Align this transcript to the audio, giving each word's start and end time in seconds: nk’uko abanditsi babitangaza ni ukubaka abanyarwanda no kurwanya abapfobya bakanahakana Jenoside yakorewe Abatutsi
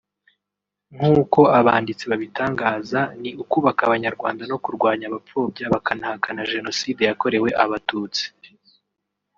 nk’uko 0.95 1.39
abanditsi 1.59 2.03
babitangaza 2.11 3.01
ni 3.21 3.29
ukubaka 3.43 3.81
abanyarwanda 3.87 4.43
no 4.51 4.57
kurwanya 4.63 5.05
abapfobya 5.07 5.65
bakanahakana 5.73 6.47
Jenoside 6.53 7.01
yakorewe 7.09 7.49
Abatutsi 7.63 8.23